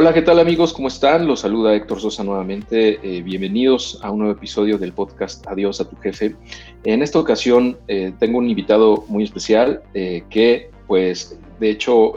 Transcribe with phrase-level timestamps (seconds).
[0.00, 0.72] Hola, ¿qué tal amigos?
[0.72, 1.26] ¿Cómo están?
[1.26, 3.00] Los saluda Héctor Sosa nuevamente.
[3.02, 6.36] Eh, bienvenidos a un nuevo episodio del podcast Adiós a tu jefe.
[6.84, 12.12] En esta ocasión eh, tengo un invitado muy especial eh, que, pues, de hecho,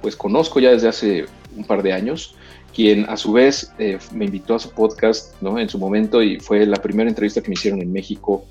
[0.00, 1.26] pues conozco ya desde hace
[1.56, 2.34] un par de años,
[2.74, 3.72] quien a su vez
[4.12, 5.60] me invitó a su podcast ¿no?
[5.60, 8.44] en su momento y fue la primera entrevista que me hicieron en México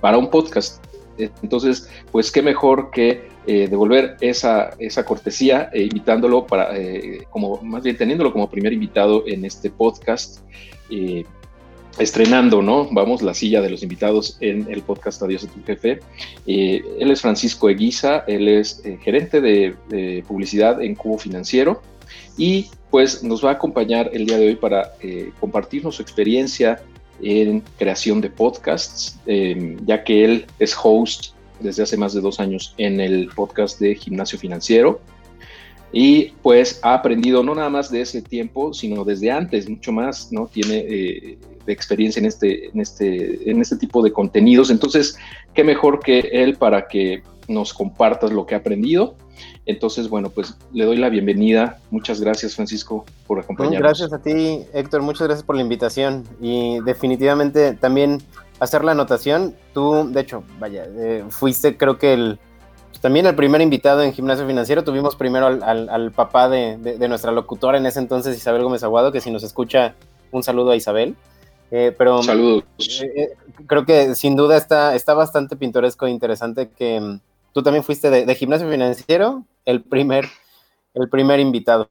[0.00, 0.80] para un podcast.
[1.18, 7.60] Entonces, pues qué mejor que eh, devolver esa, esa cortesía, eh, invitándolo para, eh, como,
[7.60, 10.38] más bien teniéndolo como primer invitado en este podcast,
[11.98, 12.88] estrenando, ¿no?
[12.90, 16.00] Vamos, la silla de los invitados en el podcast Adiós a tu jefe.
[16.46, 21.82] él es Francisco Eguiza, él es gerente de, publicidad en Cubo Financiero
[22.38, 24.92] y pues nos va a acompañar el día de hoy para
[25.40, 26.80] compartirnos su experiencia
[27.20, 29.18] en creación de podcasts,
[29.84, 31.33] ya que él es host
[31.64, 35.00] desde hace más de dos años en el podcast de Gimnasio Financiero.
[35.92, 40.32] Y pues ha aprendido no nada más de ese tiempo, sino desde antes, mucho más,
[40.32, 40.46] ¿no?
[40.46, 44.70] Tiene eh, experiencia en este, en, este, en este tipo de contenidos.
[44.70, 45.16] Entonces,
[45.54, 49.14] qué mejor que él para que nos compartas lo que ha aprendido.
[49.66, 51.78] Entonces, bueno, pues le doy la bienvenida.
[51.90, 53.80] Muchas gracias, Francisco, por acompañarnos.
[53.80, 55.02] Gracias a ti, Héctor.
[55.02, 56.24] Muchas gracias por la invitación.
[56.40, 58.20] Y definitivamente también
[58.60, 59.56] hacer la anotación.
[59.72, 62.38] Tú, de hecho, vaya, eh, fuiste creo que el,
[62.94, 64.84] pues, también el primer invitado en Gimnasio Financiero.
[64.84, 69.30] Tuvimos primero al, papá de, nuestra locutora en ese entonces, Isabel Gómez Aguado, que si
[69.30, 69.94] nos escucha,
[70.30, 71.16] un saludo a Isabel.
[71.70, 72.64] Eh, pero Saludos.
[73.02, 73.34] Eh,
[73.66, 77.20] creo que sin duda está, está bastante pintoresco e interesante que mm,
[77.52, 80.28] tú también fuiste de, de Gimnasio Financiero, el primer,
[80.94, 81.88] el primer invitado.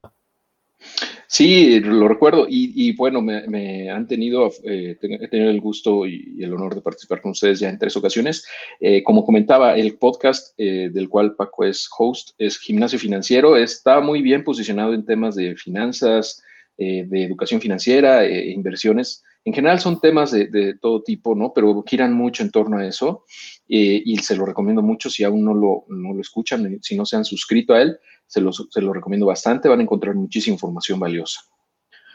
[1.26, 6.52] Sí, lo recuerdo y, bueno, me, han tenido, eh, he tenido el gusto y, el
[6.52, 8.46] honor de participar con ustedes ya en tres ocasiones.
[8.78, 14.00] Eh, como comentaba, el podcast eh, del cual Paco es host es Gimnasio Financiero, está
[14.00, 16.42] muy bien posicionado en temas de finanzas,
[16.76, 19.22] de educación financiera, e inversiones.
[19.44, 21.52] En general son temas de, todo tipo, ¿no?
[21.52, 23.24] Pero giran mucho en torno a eso
[23.66, 27.16] y se lo recomiendo mucho si aún no lo, no lo escuchan, si no se
[27.16, 28.40] han suscrito a él se
[28.80, 31.42] lo, recomiendo bastante, van a encontrar muchísima información valiosa.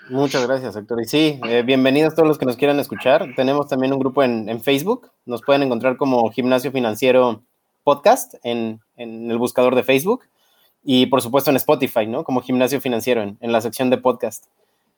[0.09, 1.01] Muchas gracias, Héctor.
[1.01, 3.28] Y sí, eh, bienvenidos todos los que nos quieran escuchar.
[3.35, 5.11] Tenemos también un grupo en, Facebook.
[5.25, 7.44] Nos pueden encontrar como Gimnasio Financiero
[7.84, 10.25] Podcast en, el buscador de Facebook.
[10.84, 12.23] Y por supuesto en Spotify, ¿no?
[12.23, 14.46] Como Gimnasio Financiero en, la sección de podcast.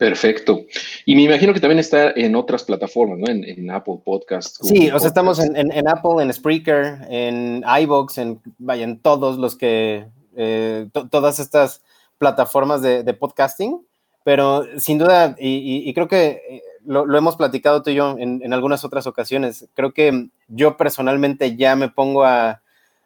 [0.01, 0.65] Perfecto.
[1.05, 3.27] Y me imagino que también está en otras plataformas, ¿no?
[3.27, 4.57] En, Apple Podcast.
[4.63, 9.55] sí, o sea, estamos en, Apple, en Spreaker, en iBox, en, vaya, en todos los
[9.55, 11.83] que eh, todas estas
[12.17, 13.85] plataformas de, podcasting,
[14.23, 18.83] pero sin duda, y, creo que eh, lo, hemos platicado tú y yo en, algunas
[18.83, 22.63] otras ocasiones, creo que yo personalmente ya me pongo a,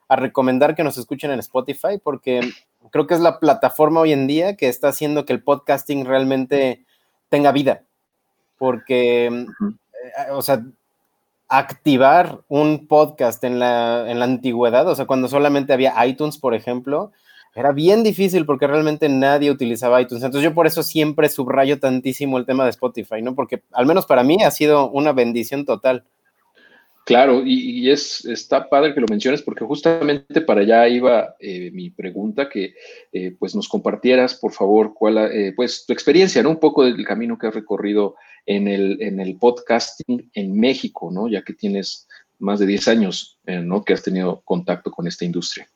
[0.08, 2.40] recomendar que nos escuchen en Spotify porque
[2.92, 6.85] creo que es la plataforma hoy en día que está haciendo que el podcasting realmente
[7.30, 7.84] tenga vida.
[8.58, 10.64] Porque, eh, o sea,
[11.48, 16.54] activar un podcast en la, en la antigüedad, o sea, cuando solamente había iTunes, por
[16.54, 17.12] ejemplo,
[17.56, 20.24] era bien difícil porque realmente nadie utilizaba iTunes.
[20.24, 23.34] Entonces yo por eso siempre subrayo tantísimo el tema de Spotify, ¿no?
[23.34, 26.04] Porque al menos para mí ha sido una bendición total.
[27.06, 31.92] Claro, y, es, está padre que lo menciones porque justamente para allá iba eh, mi
[31.92, 32.74] pregunta, que
[33.14, 36.50] eh, pues nos compartieras, por favor, cuál, eh, pues tu experiencia, ¿no?
[36.50, 38.16] Un poco del camino que has recorrido
[38.48, 41.28] en el, en el podcasting en México, ¿no?
[41.28, 42.08] Ya que tienes
[42.40, 43.84] más de 10 años, ¿no?
[43.84, 45.70] Que has tenido contacto con esta industria.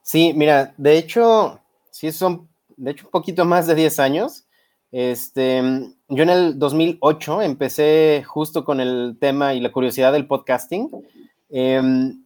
[0.00, 1.60] Sí, mira, de hecho,
[1.90, 4.44] sí son, de hecho, un poquito más de 10 años.
[4.90, 5.62] Este,
[6.08, 10.90] yo en el 2008 empecé justo con el tema y la curiosidad del podcasting.
[11.50, 12.24] Em,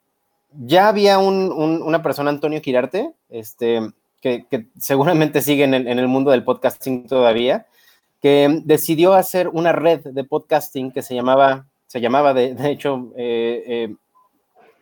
[0.53, 3.81] ya había una persona, Antonio Quirarte, este,
[4.21, 4.47] que,
[4.79, 7.67] seguramente sigue en el, mundo del podcasting todavía,
[8.21, 13.65] que decidió hacer una red de podcasting que se llamaba, se llamaba de, hecho, eh,
[13.67, 13.95] eh,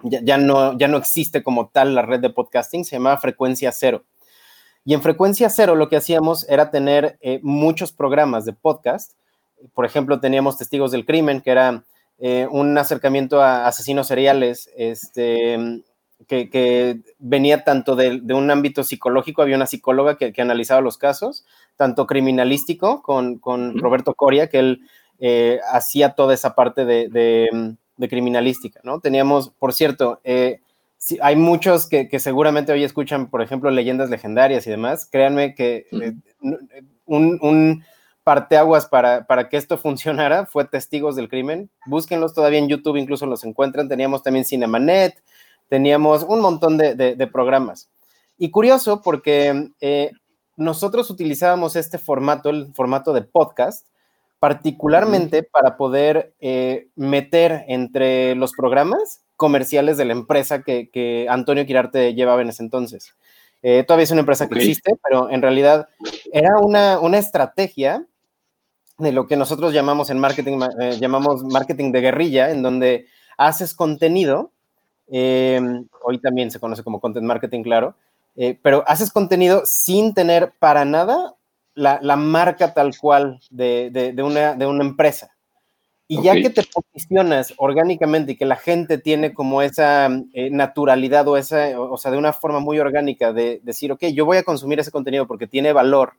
[0.03, 4.05] ya, no, ya no existe como tal la red de podcasting, se llamaba Frecuencia Cero.
[4.85, 9.13] Y en Frecuencia Cero lo que hacíamos era tener eh, muchos programas de podcast.
[9.75, 11.85] Por ejemplo, teníamos Testigos del Crimen, que era
[12.51, 15.83] un acercamiento a asesinos seriales, este,
[16.27, 21.45] que, venía tanto de, un ámbito psicológico, había una psicóloga que, analizaba los casos,
[21.77, 23.41] tanto criminalístico con,
[23.79, 24.81] Roberto Coria, que él
[25.19, 27.77] eh, hacía toda esa parte de,
[28.09, 29.01] criminalística, ¿no?
[29.01, 30.61] Teníamos, por cierto, eh,
[31.21, 35.09] hay muchos que, seguramente hoy escuchan, por ejemplo, leyendas legendarias y demás.
[35.11, 36.15] Créanme que eh,
[37.07, 37.85] un, un,
[38.23, 41.71] parteaguas para, para que esto funcionara fue Testigos del Crimen.
[41.87, 43.89] Búsquenlos todavía en YouTube, incluso los encuentran.
[43.89, 45.23] Teníamos también Cinemanet,
[45.69, 47.89] teníamos un montón de, programas.
[48.37, 50.11] Y curioso porque eh,
[50.57, 53.87] nosotros utilizábamos este formato, el formato de podcast,
[54.39, 62.13] particularmente para poder eh, meter entre los programas comerciales de la empresa que, Antonio Quirarte
[62.15, 63.15] llevaba en ese entonces.
[63.63, 65.89] Eh, todavía es una empresa que existe, pero en realidad
[66.31, 68.05] era una, una, estrategia
[68.99, 70.61] de lo que nosotros llamamos en marketing,
[71.01, 73.07] llamamos marketing de guerrilla, en donde
[73.39, 74.53] haces contenido
[75.13, 77.97] Em, hoy también se conoce como content marketing, claro,
[78.37, 81.35] eh, pero haces contenido sin tener para nada
[81.75, 85.35] la, marca tal cual de, una, de una empresa.
[86.13, 91.29] Y ya que te posicionas orgánicamente y que la gente tiene como esa eh, naturalidad
[91.29, 94.43] o esa, o sea, de una forma muy orgánica de decir, ok, yo voy a
[94.43, 96.15] consumir ese contenido porque tiene valor,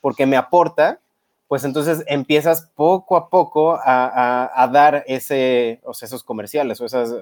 [0.00, 0.98] porque me aporta,
[1.46, 7.14] pues entonces empiezas poco a poco a, dar ese, o sea, esos comerciales o esas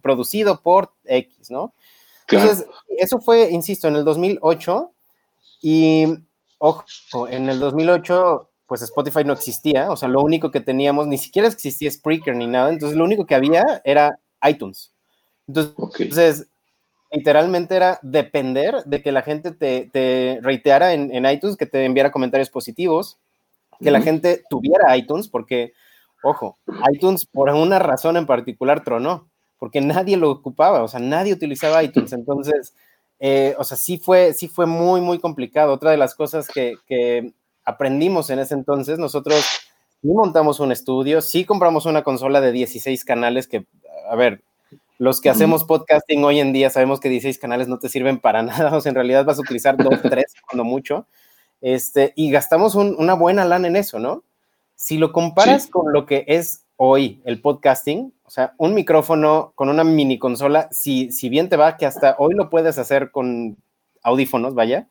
[0.00, 1.74] producido por X, ¿no?
[2.30, 2.66] Entonces,
[2.96, 4.90] eso fue, insisto, en el 2008
[5.60, 6.06] y,
[6.56, 11.16] ojo, en el 2008 pues Spotify no existía, o sea, lo único que teníamos, ni
[11.16, 14.92] siquiera existía Spreaker ni nada, entonces lo único que había era iTunes.
[15.48, 16.48] Entonces,
[17.10, 21.86] literalmente era depender de que la gente te, te reiteara en, en, iTunes, que te
[21.86, 23.18] enviara comentarios positivos,
[23.80, 25.72] que la gente tuviera iTunes, porque,
[26.22, 26.58] ojo,
[26.92, 31.82] iTunes por una razón en particular tronó, porque nadie lo ocupaba, o sea, nadie utilizaba
[31.82, 32.12] iTunes.
[32.12, 32.74] Entonces,
[33.18, 35.72] eh, o sea, sí fue, sí fue muy, muy complicado.
[35.72, 37.32] Otra de las cosas que, que
[37.68, 39.44] aprendimos en ese entonces, nosotros
[40.00, 43.66] sí montamos un estudio, sí compramos una consola de 16 canales que,
[44.10, 44.42] a ver,
[44.96, 48.42] los que hacemos podcasting hoy en día sabemos que 16 canales no te sirven para
[48.42, 51.06] nada, o sea, en realidad vas a utilizar dos, tres, cuando mucho.
[51.60, 54.22] Este, y gastamos una buena lana en eso, ¿no?
[54.74, 59.68] Si lo comparas con lo que es hoy el podcasting, o sea, un micrófono con
[59.68, 63.58] una mini consola, si, si bien te va, que hasta hoy lo puedes hacer con
[64.02, 64.88] audífonos, vaya,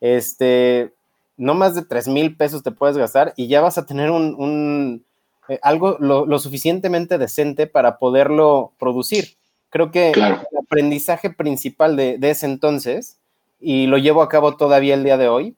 [0.00, 0.92] este,
[1.36, 5.04] no más de 3 mil pesos te puedes gastar y ya vas a tener un,
[5.48, 9.36] eh, algo lo, suficientemente decente para poderlo producir.
[9.70, 13.18] Creo que el aprendizaje principal de, de, ese entonces,
[13.60, 15.56] y lo llevo a cabo todavía el día de hoy,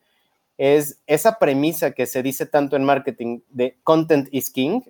[0.58, 4.80] es esa premisa que se dice tanto en marketing de content is king,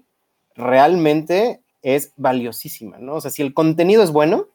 [0.54, 3.14] realmente es valiosísima, ¿no?
[3.14, 4.46] O sea, si el contenido es bueno,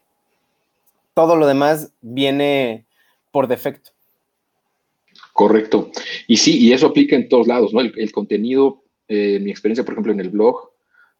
[1.13, 2.85] todo lo demás viene
[3.31, 3.91] por defecto.
[5.41, 5.89] Correcto.
[6.27, 7.81] Y sí, y eso aplica en todos lados, ¿no?
[7.81, 10.69] El, contenido, eh, mi experiencia, por ejemplo, en el blog,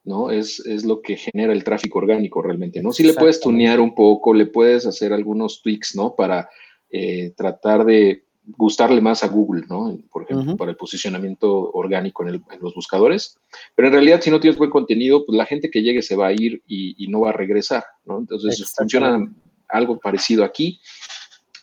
[0.04, 0.30] ¿no?
[0.30, 2.92] Es, es, lo que genera el tráfico orgánico realmente, ¿no?
[2.92, 6.14] Si le puedes tunear un poco, le puedes hacer algunos tweaks, ¿no?
[6.16, 6.48] Para
[6.92, 9.98] eh, tratar de gustarle más a Google, ¿no?
[10.12, 13.40] Por ejemplo, para el posicionamiento orgánico en, los buscadores.
[13.74, 16.28] Pero en realidad, si no tienes buen contenido, pues la gente que llegue se va
[16.28, 18.20] a ir y, no va a regresar, ¿no?
[18.20, 19.34] Entonces, funciona
[19.68, 20.80] algo parecido aquí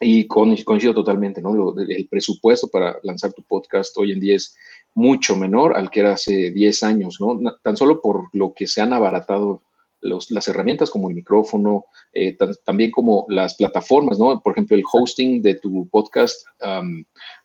[0.01, 1.75] y coincido totalmente, ¿no?
[1.79, 4.57] el presupuesto para lanzar tu podcast hoy en día es
[4.95, 7.39] mucho menor al que era hace 10 años, ¿no?
[7.63, 9.63] Tan solo por lo que se han abaratado
[10.01, 14.41] las herramientas como el micrófono, eh, también como las plataformas, ¿no?
[14.41, 16.47] Por ejemplo, el hosting de tu podcast,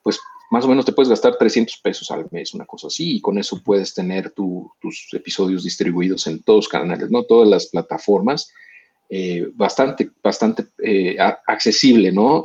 [0.04, 0.20] pues
[0.52, 3.40] más o menos te puedes gastar 300 pesos al mes, una cosa así, y con
[3.40, 7.24] eso puedes tener tus episodios distribuidos en todos los canales, ¿no?
[7.24, 8.52] Todas las plataformas,
[9.16, 12.44] eh, bastante, bastante eh, accesible, ¿no?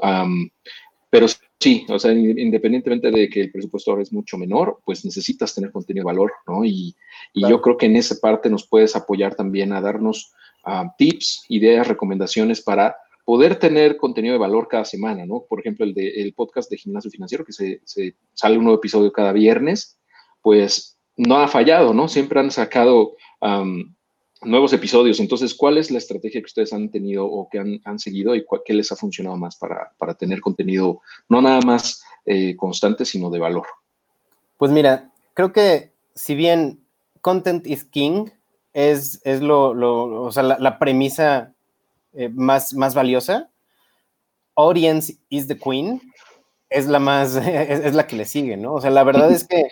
[1.09, 1.27] pero
[1.61, 5.73] Sí, o sea, independientemente de que el presupuesto ahora es mucho menor, pues necesitas tener
[5.73, 6.65] contenido de valor, ¿no?
[6.65, 6.95] Y,
[7.35, 10.33] yo creo que en esa parte nos puedes apoyar también a darnos
[10.99, 15.45] tips, ideas, recomendaciones para poder tener contenido de valor cada semana, ¿no?
[15.49, 17.81] Por ejemplo, el, de, el podcast de Gimnasio Financiero, que se,
[18.35, 19.99] sale un nuevo episodio cada viernes,
[20.43, 22.09] pues no ha fallado, ¿no?
[22.09, 23.17] Siempre han sacado
[24.43, 25.21] nuevos episodios.
[25.21, 28.75] Entonces, ¿cuál es la estrategia que ustedes han tenido o que han, seguido y qué
[28.75, 33.67] les ha funcionado más para, tener contenido no nada más eh, constante, sino de valor?
[34.57, 36.81] Pues mira, creo que si bien
[37.21, 38.31] content is king
[38.73, 39.71] es, es lo,
[40.23, 41.55] o sea, la, premisa
[42.13, 43.51] eh, más, más valiosa,
[44.55, 46.01] audience is the queen
[46.71, 48.75] es la más, es, la que le sigue, ¿no?
[48.75, 49.69] O sea, la verdad es que,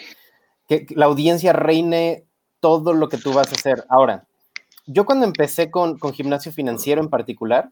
[0.68, 2.24] que la audiencia reine
[2.60, 3.84] todo lo que tú vas a hacer.
[3.88, 4.26] Ahora,
[4.86, 7.70] yo cuando empecé con, gimnasio financiero en particular,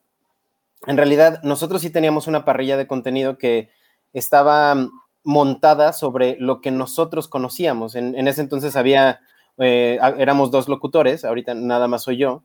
[0.87, 3.71] en realidad nosotros sí teníamos una parrilla de contenido que
[4.13, 4.77] estaba
[5.23, 7.95] montada sobre lo que nosotros conocíamos.
[7.95, 9.21] En, ese entonces había,
[9.59, 12.43] eh, éramos dos locutores, ahorita nada más soy yo,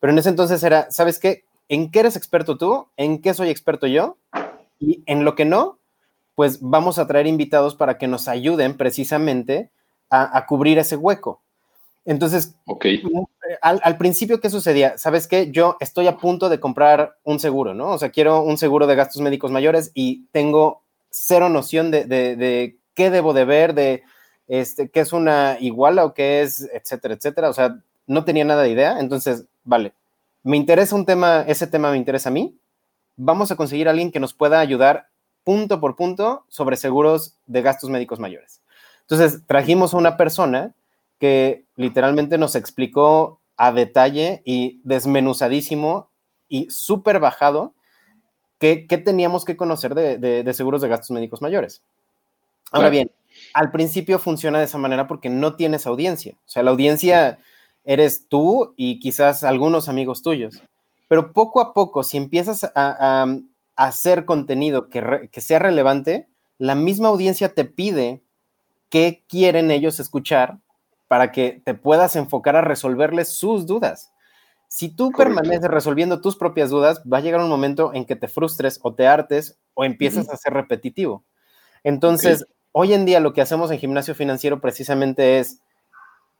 [0.00, 1.44] pero en ese entonces era, ¿sabes qué?
[1.68, 2.88] ¿En qué eres experto tú?
[2.96, 4.18] ¿En qué soy experto yo?
[4.78, 5.78] Y en lo que no,
[6.34, 9.70] pues vamos a traer invitados para que nos ayuden precisamente
[10.10, 11.42] a, cubrir ese hueco.
[12.06, 13.02] Entonces, okay.
[13.60, 14.96] al, al, principio, ¿qué sucedía?
[14.96, 15.50] ¿Sabes qué?
[15.50, 17.90] Yo estoy a punto de comprar un seguro, ¿no?
[17.90, 23.10] O sea, quiero un seguro de gastos médicos mayores y tengo cero noción de, qué
[23.10, 24.04] debo de ver, de
[24.46, 27.50] este, qué es una iguala o qué es, etcétera, etcétera.
[27.50, 29.00] O sea, no tenía nada de idea.
[29.00, 29.92] Entonces, vale,
[30.44, 32.56] me interesa un tema, ese tema me interesa a mí.
[33.16, 35.08] Vamos a conseguir a alguien que nos pueda ayudar
[35.42, 38.60] punto por punto sobre seguros de gastos médicos mayores.
[39.00, 40.72] Entonces, trajimos a una persona
[41.18, 46.10] que literalmente nos explicó a detalle y desmenuzadísimo
[46.48, 47.74] y súper bajado
[48.58, 51.82] qué, teníamos que conocer de, seguros de gastos médicos mayores.
[52.72, 53.10] Ahora bien,
[53.54, 56.34] al principio funciona de esa manera porque no tienes audiencia.
[56.46, 57.38] O sea, la audiencia
[57.84, 60.62] eres tú y quizás algunos amigos tuyos.
[61.08, 63.26] Pero poco a poco, si empiezas a,
[63.76, 68.22] hacer contenido que, que, sea relevante, la misma audiencia te pide
[68.88, 70.58] qué quieren ellos escuchar
[71.08, 74.12] para que te puedas enfocar a resolverles sus dudas.
[74.68, 78.28] Si tú permaneces resolviendo tus propias dudas, va a llegar un momento en que te
[78.28, 81.24] frustres o te hartes o empiezas a ser repetitivo.
[81.84, 85.60] Entonces, hoy en día lo que hacemos en gimnasio financiero precisamente es,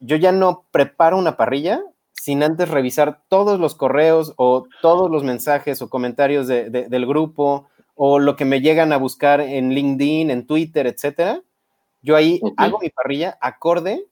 [0.00, 1.82] yo ya no preparo una parrilla
[2.12, 8.18] sin antes revisar todos los correos o todos los mensajes o comentarios del grupo o
[8.18, 11.42] lo que me llegan a buscar en LinkedIn, en Twitter, etcétera.
[12.02, 14.04] Yo ahí hago mi parrilla acorde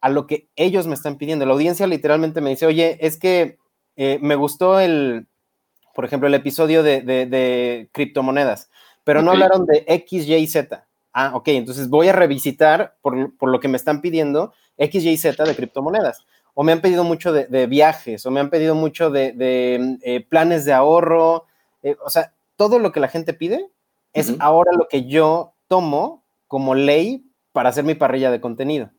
[0.00, 1.46] a lo que ellos me están pidiendo.
[1.46, 3.58] La audiencia literalmente me dice, oye, es que
[3.96, 5.26] eh, me gustó el,
[5.94, 8.70] por ejemplo, el episodio de, criptomonedas,
[9.04, 10.86] pero no hablaron de X, Y, Z.
[11.12, 15.44] Ah, ok, entonces voy a revisitar por, lo que me están pidiendo X, Y, Z
[15.44, 16.24] de criptomonedas.
[16.54, 20.64] O me han pedido mucho de, viajes, o me han pedido mucho de, eh, planes
[20.64, 21.46] de ahorro.
[21.82, 23.68] Eh, o sea, todo lo que la gente pide
[24.12, 28.90] es ahora lo que yo tomo como ley para hacer mi parrilla de contenido.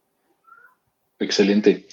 [1.21, 1.85] Excelente.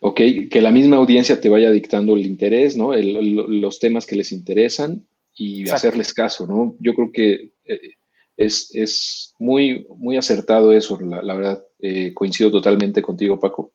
[0.00, 2.94] Ok, que la misma audiencia te vaya dictando el interés, ¿no?
[2.94, 6.76] los temas que les interesan y hacerles caso, ¿no?
[6.80, 7.94] Yo creo que eh,
[8.36, 11.64] es, muy, muy acertado eso, la, verdad.
[11.82, 13.72] Eh, coincido totalmente contigo, Paco.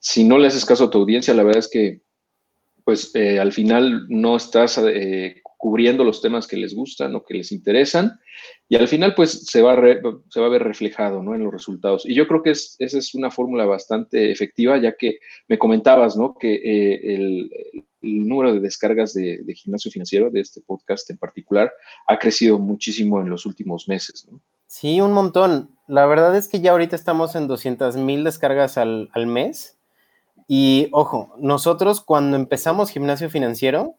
[0.00, 2.00] Si no le haces caso a tu audiencia, la verdad es que,
[2.84, 4.78] pues, eh, al final no estás
[5.62, 8.18] cubriendo los temas que les gustan o que les interesan
[8.68, 9.76] y al final pues se va a,
[10.28, 11.36] se va a ver reflejado ¿no?
[11.36, 12.04] en los resultados.
[12.04, 16.16] Y yo creo que es, esa es una fórmula bastante efectiva ya que me comentabas
[16.16, 16.34] ¿no?
[16.36, 17.50] que eh, el,
[18.00, 21.72] número de descargas de, gimnasio financiero de este podcast en particular
[22.08, 24.26] ha crecido muchísimo en los últimos meses.
[24.66, 25.70] Sí, un montón.
[25.86, 29.78] La verdad es que ya ahorita estamos en 200 mil descargas al, al mes.
[30.48, 33.96] Y ojo, nosotros cuando empezamos gimnasio financiero,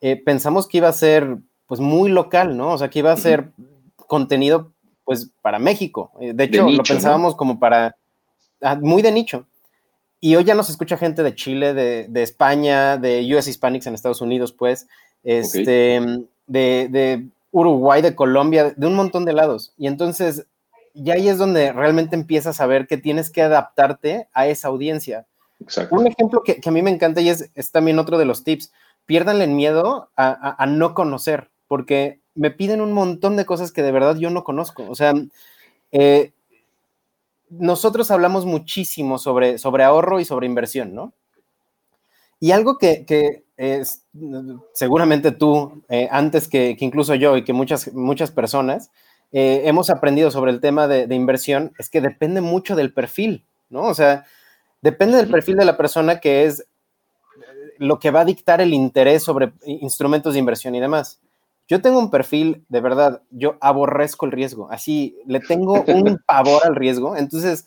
[0.00, 2.72] eh, pensamos que iba a ser pues muy local, ¿no?
[2.72, 3.50] O sea, que iba a ser
[3.96, 4.72] contenido
[5.04, 6.12] pues para México.
[6.20, 7.96] Eh, de hecho, lo pensábamos como para
[8.60, 9.46] ah, muy de nicho.
[10.20, 14.20] Y hoy ya nos escucha gente de Chile, de, España, de US Hispanics en Estados
[14.20, 14.88] Unidos, pues,
[15.22, 16.00] este,
[16.46, 19.72] de, de, Uruguay, de Colombia, de un montón de lados.
[19.76, 20.46] Y entonces,
[20.94, 25.26] ya ahí es donde realmente empiezas a ver que tienes que adaptarte a esa audiencia.
[25.60, 25.94] Exacto.
[25.94, 28.44] Un ejemplo que, que, a mí me encanta y es, es también otro de los
[28.44, 28.72] tips
[29.06, 33.92] pierdan el miedo a, no conocer, porque me piden un montón de cosas que de
[33.92, 34.84] verdad yo no conozco.
[34.88, 35.14] O sea,
[35.92, 36.32] eh,
[37.48, 41.14] nosotros hablamos muchísimo sobre, sobre ahorro y sobre inversión, ¿no?
[42.40, 44.04] Y algo que, es,
[44.74, 48.90] seguramente tú, eh, antes que, incluso yo y que muchas, muchas personas,
[49.32, 53.46] eh, hemos aprendido sobre el tema de, de, inversión, es que depende mucho del perfil,
[53.70, 53.84] ¿no?
[53.84, 54.26] O sea,
[54.86, 56.64] depende del perfil de la persona que es
[57.78, 61.20] lo que va a dictar el interés sobre instrumentos de inversión y demás.
[61.66, 66.64] Yo tengo un perfil, de verdad, yo aborrezco el riesgo, así le tengo un pavor
[66.64, 67.66] al riesgo, entonces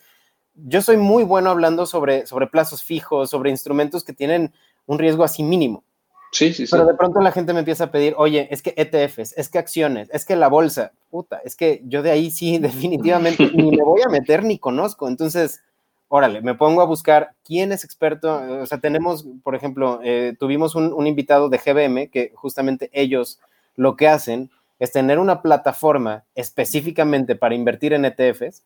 [0.56, 4.54] yo soy muy bueno hablando sobre, sobre plazos fijos, sobre instrumentos que tienen
[4.86, 5.84] un riesgo así mínimo.
[6.32, 6.72] Sí, sí, sí.
[6.72, 9.58] Pero de pronto la gente me empieza a pedir, oye, es que ETFs, es que
[9.58, 13.84] acciones, es que la bolsa, puta, es que yo de ahí sí definitivamente ni me
[13.84, 15.10] voy a meter ni conozco.
[15.10, 15.62] Entonces,
[16.10, 18.42] órale, me pongo a buscar quién es experto.
[18.62, 23.40] O sea, tenemos, por ejemplo, eh, tuvimos un, invitado de GBM que justamente ellos
[23.76, 24.50] lo que hacen
[24.80, 28.64] es tener una plataforma específicamente para invertir en ETFs.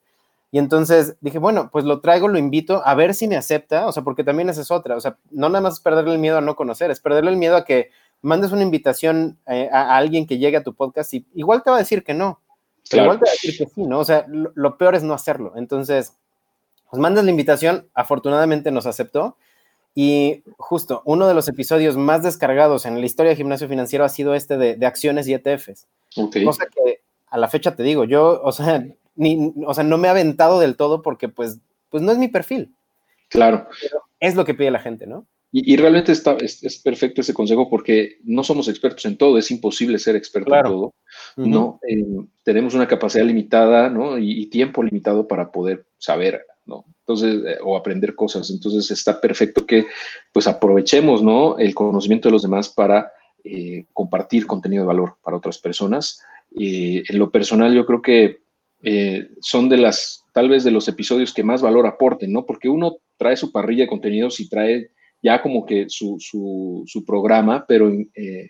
[0.52, 3.92] Y entonces dije, bueno, pues lo traigo, lo invito a ver si me acepta, o
[3.92, 6.38] sea, porque también esa es otra, o sea, no nada más es perderle el miedo
[6.38, 7.90] a no conocer, es perderle el miedo a que
[8.22, 11.78] mandes una invitación eh, a, alguien que llegue a tu podcast y igual te va
[11.78, 12.40] a decir que no.
[12.92, 14.00] Igual te va a decir que sí, ¿no?
[14.00, 15.54] O sea, lo, peor es no hacerlo.
[15.56, 16.16] Entonces,
[16.94, 19.36] pues mandas la invitación, afortunadamente nos aceptó.
[19.96, 24.10] Y justo uno de los episodios más descargados en la historia de gimnasio financiero ha
[24.10, 25.88] sido este de, acciones y ETFs.
[26.14, 28.86] Cosa que a la fecha te digo, yo, o sea,
[29.16, 31.58] ni, o sea, no me he aventado del todo porque pues,
[31.90, 32.76] pues no es mi perfil.
[33.30, 33.68] Claro.
[34.20, 35.26] es lo que pide la gente, ¿no?
[35.56, 39.98] Y, realmente está, es, perfecto ese consejo porque no somos expertos en todo, es imposible
[39.98, 40.94] ser experto en todo,
[41.38, 41.80] ¿no?
[41.88, 42.04] Eh,
[42.44, 44.18] tenemos una capacidad limitada, ¿no?
[44.18, 46.86] Y, tiempo limitado para poder saber, ¿no?
[47.00, 48.50] Entonces, eh, o aprender cosas.
[48.50, 49.86] Entonces, está perfecto que,
[50.32, 51.58] pues, aprovechemos, ¿no?
[51.58, 53.12] El conocimiento de los demás para
[53.44, 56.22] eh, compartir contenido de valor para otras personas.
[56.56, 58.44] en lo personal, yo creo que
[59.42, 62.46] son de las, tal vez de los episodios que más valor aporten, ¿no?
[62.46, 64.92] Porque uno trae su parrilla de contenidos y trae
[65.24, 68.50] ya como que su, su, programa, pero eh,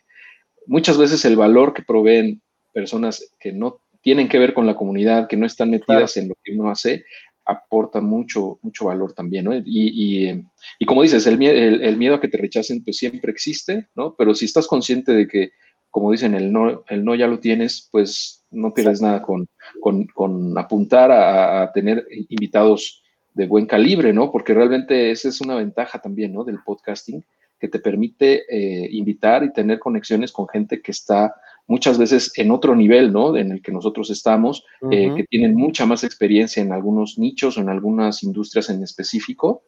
[0.65, 2.41] muchas veces el valor que proveen
[2.73, 6.35] personas que no tienen que ver con la comunidad, que no están metidas en lo
[6.43, 7.05] que uno hace,
[7.45, 9.55] aporta mucho, mucho valor también, ¿no?
[9.55, 10.43] Y,
[10.79, 14.15] y, como dices, el, el, miedo a que te rechacen pues siempre existe, ¿no?
[14.15, 15.51] Pero si estás consciente de que,
[15.89, 19.47] como dicen, el no, el no ya lo tienes, pues no pierdes nada con,
[19.79, 24.31] con, con apuntar a, a, tener invitados de buen calibre, ¿no?
[24.31, 26.43] Porque realmente esa es una ventaja también, ¿no?
[26.43, 27.23] Del podcasting,
[27.59, 31.33] que te permite eh, invitar y tener conexiones con gente que está
[31.67, 33.35] muchas veces en otro nivel, ¿no?
[33.37, 37.61] En el que nosotros estamos, eh, que tienen mucha más experiencia en algunos nichos o
[37.61, 39.63] en algunas industrias en específico.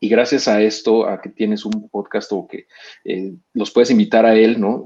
[0.00, 2.66] Y gracias a esto, a que tienes un podcast o que
[3.04, 4.84] eh, los puedes invitar a él, ¿no?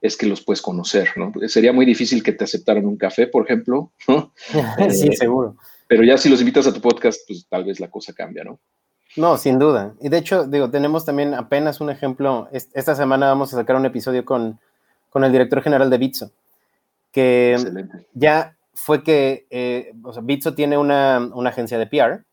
[0.00, 1.32] es que los puedes conocer, ¿no?
[1.48, 4.34] Sería muy difícil que te aceptaran un café, por ejemplo, ¿no?
[4.90, 8.12] sí, seguro pero ya si los invitas a tu podcast, pues tal vez la cosa
[8.12, 8.58] cambia, ¿no?
[9.16, 9.94] No, sin duda.
[10.00, 12.48] Y de hecho, digo, tenemos también apenas un ejemplo.
[12.50, 14.58] Esta semana vamos a sacar un episodio con,
[15.22, 16.32] el director general de Bitso,
[17.12, 17.56] que
[18.14, 22.24] ya fue que, eh, o sea, Bitso tiene una, agencia de PR.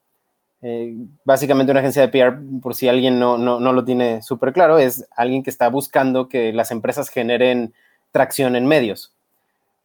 [0.64, 4.54] Eh, básicamente una agencia de PR, por si alguien no, no, no lo tiene súper
[4.54, 7.74] claro, es alguien que está buscando que las empresas generen
[8.12, 9.14] tracción en medios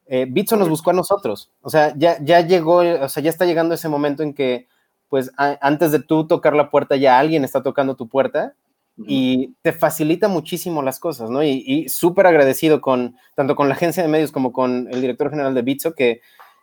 [0.07, 1.51] eh, Bitso nos buscó a nosotros.
[1.63, 4.69] O sea, ya, ya llegó, o sea, ya está llegando ese momento en que,
[5.09, 8.55] pues, antes de tú tocar la puerta, ya alguien está tocando tu puerta
[8.99, 11.43] y te facilita muchísimo las cosas, ¿no?
[11.43, 15.55] Y, súper agradecido con, tanto con la agencia de medios como con el director general
[15.55, 16.21] de Bitso, que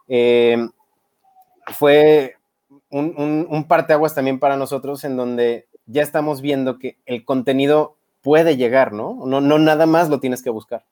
[0.08, 0.58] eh,
[1.74, 2.38] fue
[2.90, 8.94] un, parteaguas también para nosotros, en donde ya estamos viendo que el contenido puede llegar.
[8.94, 10.86] No, no nada más lo tienes que buscar.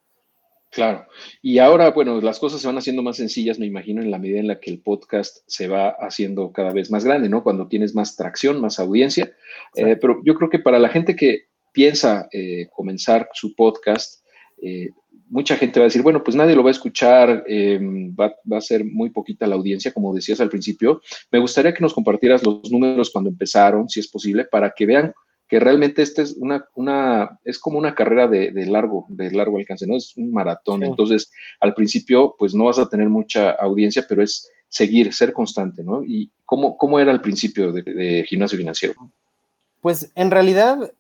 [0.72, 1.06] Claro.
[1.42, 4.40] Y ahora, bueno, las cosas se van haciendo más sencillas, me imagino, en la medida
[4.40, 7.44] en la que el podcast se va haciendo cada vez más grande, ¿no?
[7.44, 9.34] Cuando tienes más tracción, más audiencia.
[9.76, 14.26] Eh, pero yo creo que para la gente que piensa eh, comenzar su podcast,
[14.62, 14.92] eh,
[15.28, 18.58] mucha gente va a decir, bueno, pues nadie lo va a escuchar, em, va, va,
[18.58, 21.02] a ser muy poquita la audiencia, como decías al principio.
[21.32, 25.14] Me gustaría que nos compartieras los números cuando empezaron, si es posible, para que vean
[25.52, 29.86] que realmente esta es una, una, es como una carrera de, largo, de largo alcance,
[29.86, 29.98] ¿no?
[29.98, 30.82] Es un maratón.
[30.82, 35.84] Entonces, al principio, pues no vas a tener mucha audiencia, pero es seguir, ser constante,
[35.84, 36.06] ¿no?
[36.06, 38.96] ¿Y cómo, cómo era al principio de, gimnasio financiero?
[39.82, 40.94] Pues en realidad,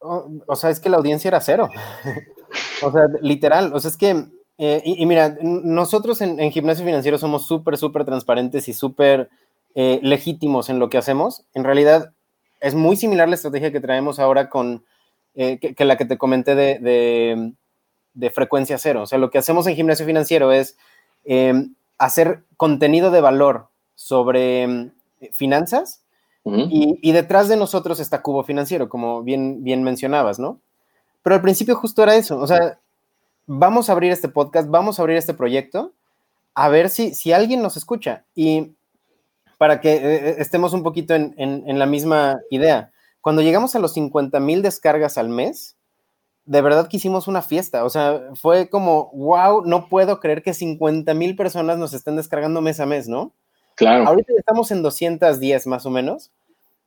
[0.00, 1.70] o, sea, es que la audiencia era cero.
[2.82, 4.26] o sea, literal, o sea, es que,
[4.58, 9.30] eh, y, mira, nosotros en, gimnasio financiero somos súper, súper transparentes y súper
[9.74, 11.46] eh, legítimos en lo que hacemos.
[11.54, 12.12] En realidad,
[12.60, 14.84] es muy similar la estrategia que traemos ahora con
[15.34, 17.52] eh, que, la que te comenté de,
[18.32, 19.02] frecuencia cero.
[19.02, 20.76] O sea, lo que hacemos en gimnasio financiero es
[21.24, 24.90] em, hacer contenido de valor sobre em,
[25.32, 26.02] finanzas
[26.44, 30.60] y, detrás de nosotros está Cubo Financiero, como bien, bien mencionabas, ¿no?
[31.22, 32.38] Pero al principio justo era eso.
[32.38, 32.78] O sea,
[33.46, 35.92] vamos a abrir este podcast, vamos a abrir este proyecto,
[36.54, 38.24] a ver si, si alguien nos escucha.
[38.34, 38.72] Y
[39.58, 42.92] para que eh, eh, estemos un poquito en, la misma idea.
[43.20, 45.76] Cuando llegamos a los 50 mil descargas al mes,
[46.46, 47.84] de verdad que hicimos una fiesta.
[47.84, 52.62] O sea, fue como, wow, no puedo creer que 50 mil personas nos estén descargando
[52.62, 53.34] mes a mes, ¿no?
[53.74, 54.08] Claro.
[54.08, 56.30] Ahorita estamos en 210 más o menos.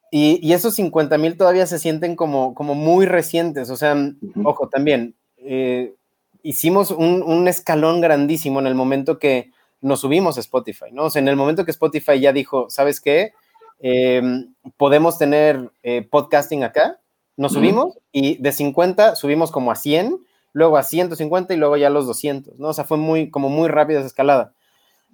[0.09, 3.69] Y, esos 50 mil todavía se sienten como, como muy recientes.
[3.69, 3.95] O sea,
[4.43, 5.93] ojo, también eh,
[6.41, 11.05] hicimos un, un, escalón grandísimo en el momento que nos subimos a Spotify, ¿no?
[11.05, 13.33] O sea, en el momento que Spotify ya dijo, ¿sabes qué?
[13.79, 16.99] Em, podemos tener eh, podcasting acá,
[17.35, 20.19] nos subimos y de 50 subimos como a 100,
[20.53, 22.69] luego a 150 y luego ya a los 200, ¿no?
[22.69, 24.53] O sea, fue muy, como muy rápida esa escalada.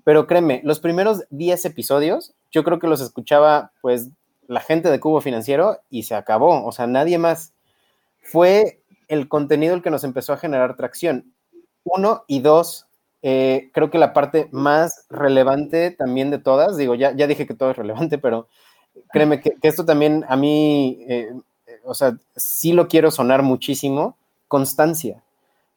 [0.03, 4.09] Pero créeme, los primeros 10 episodios, yo creo que los escuchaba, pues,
[4.47, 7.53] la gente de Cubo Financiero y se acabó, o sea, nadie más.
[8.21, 11.33] Fue el contenido el que nos empezó a generar tracción.
[11.83, 12.86] Uno y dos,
[13.21, 17.55] eh, creo que la parte más relevante también de todas, digo, ya, ya dije que
[17.55, 18.47] todo es relevante, pero
[19.11, 21.31] créeme que, esto también a mí, eh,
[21.83, 25.23] o sea, sí lo quiero sonar muchísimo, constancia.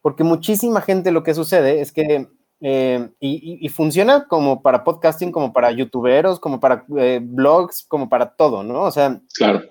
[0.03, 2.29] Porque muchísima gente lo que sucede es que,
[2.63, 8.63] eh, y, funciona como para podcasting, como para youtuberos, como para blogs, como para todo,
[8.63, 8.83] ¿no?
[8.83, 9.63] O sea, claro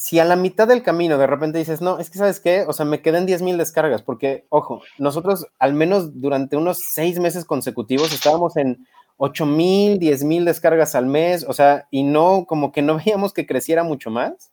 [0.00, 2.72] si a la mitad del camino de repente dices, no, es que sabes qué, o
[2.72, 7.44] sea, me quedan 10 mil descargas, porque, ojo, nosotros al menos durante unos seis meses
[7.44, 8.86] consecutivos estábamos en
[9.18, 13.34] 8 mil, 10 mil descargas al mes, o sea, y no, como que no veíamos
[13.34, 14.50] que creciera mucho más.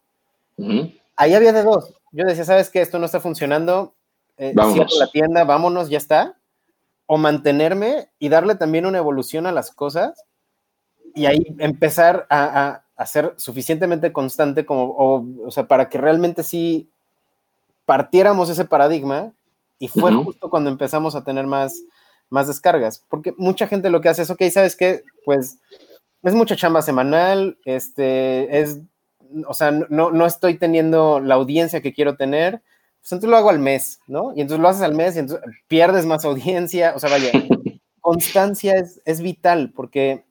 [1.16, 1.94] Ahí había de dos.
[2.12, 2.82] Yo decía, ¿sabes qué?
[2.82, 3.96] Esto no está funcionando.
[4.38, 6.36] Eh, cierro la tienda, vámonos, ya está.
[7.06, 10.26] O mantenerme y darle también una evolución a las cosas
[11.16, 16.90] y ahí empezar a a ser suficientemente constante como, o, sea, para que realmente sí
[17.86, 19.32] partiéramos ese paradigma
[19.80, 21.84] y fue justo cuando empezamos a tener más,
[22.30, 25.04] más descargas, porque mucha gente lo que hace es, ok, ¿sabes qué?
[25.24, 25.60] Pues
[26.24, 28.80] es mucha chamba semanal, este, es,
[29.48, 32.62] o sea, no, no estoy teniendo la audiencia que quiero tener,
[33.00, 34.34] pues entonces lo hago al mes, ¿no?
[34.36, 37.32] Y entonces lo haces al mes y entonces pierdes más audiencia, o sea, vaya,
[38.02, 40.26] constancia es, es vital, porque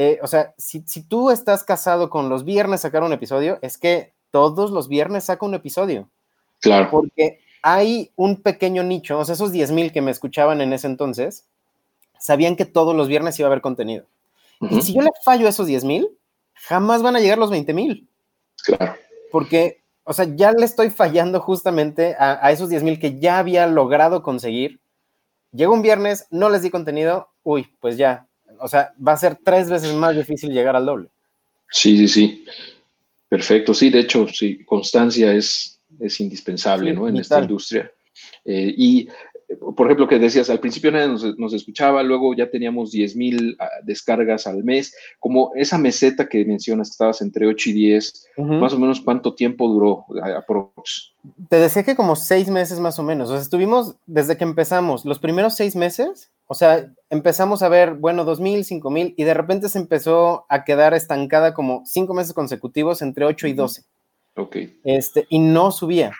[0.00, 4.12] eh, o sea, si, tú estás casado con los viernes sacar un episodio, es que
[4.30, 6.08] todos los viernes saca un episodio.
[6.60, 6.88] Claro.
[6.88, 10.86] Porque hay un pequeño nicho, o sea, esos 10 mil que me escuchaban en ese
[10.86, 11.48] entonces,
[12.16, 14.06] sabían que todos los viernes iba a haber contenido.
[14.60, 16.08] Y si yo le fallo a esos 10 mil,
[16.54, 18.08] jamás van a llegar los 20 mil.
[18.64, 18.94] Claro.
[19.32, 23.40] Porque, o sea, ya le estoy fallando justamente a, a esos 10 mil que ya
[23.40, 24.78] había logrado conseguir.
[25.50, 28.27] Llegó un viernes, no les di contenido, uy, pues ya,
[28.60, 31.08] o sea, va a ser tres veces más difícil llegar al doble.
[31.70, 32.44] Sí, sí, sí.
[33.28, 33.74] Perfecto.
[33.74, 37.08] Sí, de hecho, sí, constancia es, es indispensable, ¿no?
[37.08, 37.90] En esta industria.
[38.44, 39.08] Eh, y
[39.76, 43.68] por ejemplo, que decías, al principio nadie nos, escuchaba, luego ya teníamos 10 mil ah,
[43.82, 48.74] descargas al mes, como esa meseta que mencionas, que estabas entre 8 y 10, más
[48.74, 50.04] o menos cuánto tiempo duró,
[50.36, 51.12] aprox.
[51.48, 55.06] Te decía que como seis meses más o menos, o sea, estuvimos desde que empezamos,
[55.06, 59.24] los primeros seis meses, o sea, empezamos a ver, bueno, 2 mil, 5 mil, y
[59.24, 63.84] de repente se empezó a quedar estancada como cinco meses consecutivos entre 8 y 12.
[64.34, 64.56] Ok.
[64.82, 66.12] Este, y no subía.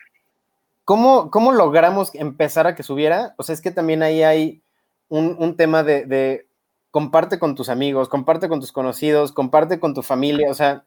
[0.85, 3.35] ¿Cómo, ¿Cómo logramos empezar a que subiera?
[3.39, 4.63] O sea, es que también ahí hay
[5.09, 6.47] un, tema de,
[6.91, 10.85] comparte con tus amigos, comparte con tus conocidos, comparte con tu familia, o sea,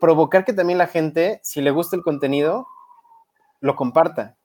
[0.00, 2.66] provocar que también la gente, si le gusta el contenido,
[3.60, 4.36] lo comparta.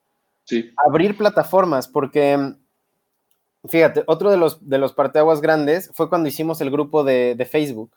[0.45, 0.71] Sí.
[0.85, 2.55] Abrir plataformas, porque
[3.67, 7.45] fíjate, otro de los, de los parteaguas grandes fue cuando hicimos el grupo de, de,
[7.45, 7.91] Facebook.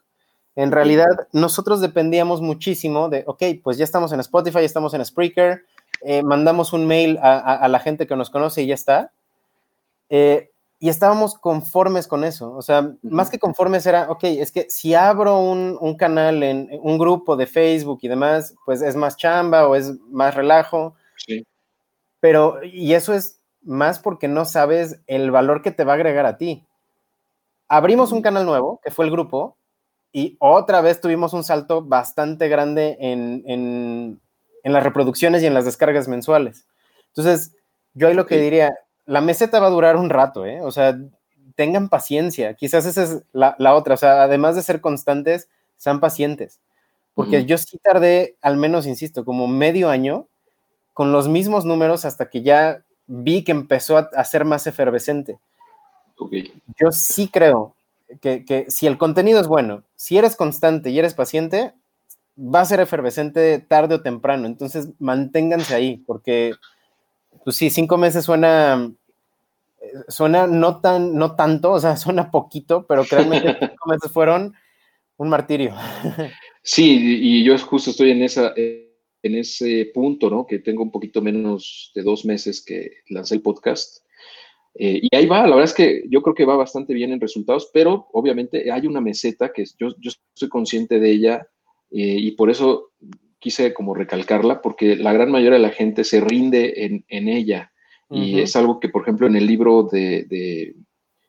[0.56, 5.04] En realidad, nosotros dependíamos muchísimo de, ok, pues ya estamos en Spotify, ya estamos en
[5.04, 5.64] Spreaker,
[6.02, 9.12] eh, mandamos un mail a, la gente que nos conoce y ya está.
[10.10, 12.52] Eh, y estábamos conformes con eso.
[12.54, 16.98] O sea, más que conformes era, ok, es que si abro un, canal en un
[16.98, 20.96] grupo de Facebook y demás, pues es más chamba o es más relajo.
[21.16, 21.46] Sí.
[22.18, 26.26] Pero, y eso es más porque no sabes el valor que te va a agregar
[26.26, 26.66] a ti.
[27.68, 29.56] Abrimos un canal nuevo, que fue el grupo,
[30.12, 34.20] y otra vez tuvimos un salto bastante grande en,
[34.62, 36.66] en las reproducciones y en las descargas mensuales.
[37.08, 37.54] Entonces,
[37.94, 38.74] yo ahí lo que diría,
[39.06, 40.60] la meseta va a durar un rato, ¿eh?
[40.62, 40.98] O sea,
[41.54, 42.54] tengan paciencia.
[42.54, 43.94] Quizás esa es la, otra.
[43.94, 46.60] O sea, además de ser constantes, sean pacientes.
[47.14, 50.28] Porque yo sí tardé, al menos, insisto, como medio año
[50.94, 55.38] con los mismos números hasta que ya vi que empezó a, ser más efervescente.
[56.78, 57.74] Yo sí creo
[58.20, 61.72] que, que, si el contenido es bueno, si eres constante y eres paciente,
[62.38, 66.54] va a ser efervescente tarde o temprano, entonces manténganse ahí, porque,
[67.44, 68.90] pues sí, cinco meses suena,
[70.08, 74.54] suena no tan, no tanto, o sea, suena poquito, pero créanme que cinco meses fueron
[75.16, 75.74] un martirio.
[76.64, 78.54] Sí, y yo justo estoy en esa,
[79.22, 80.46] en ese punto, ¿no?
[80.46, 84.04] Que tengo un poquito menos de dos meses que lancé el podcast.
[84.74, 87.20] Eh, y ahí va, la verdad es que yo creo que va bastante bien en
[87.20, 91.46] resultados, pero obviamente hay una meseta que yo, yo estoy consciente de ella
[91.90, 92.92] eh, y por eso
[93.38, 97.72] quise como recalcarla, porque la gran mayoría de la gente se rinde en, ella.
[98.08, 100.74] Y es algo que, por ejemplo, en el libro de,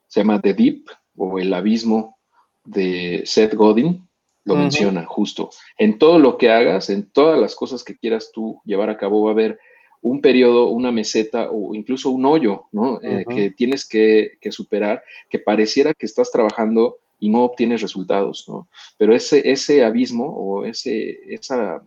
[0.06, 0.84] se llama The Deep
[1.16, 2.18] o El Abismo
[2.64, 4.06] de Seth Godin,
[4.44, 5.50] lo menciona justo.
[5.78, 9.24] En todo lo que hagas, en todas las cosas que quieras tú llevar a cabo,
[9.24, 9.58] va a haber
[10.02, 13.00] un periodo, una meseta o incluso un hoyo, ¿no?
[13.02, 18.44] Eh, que tienes que, que, superar, que pareciera que estás trabajando y no obtienes resultados,
[18.46, 18.68] ¿no?
[18.98, 21.82] Pero ese, ese abismo o ese, esa,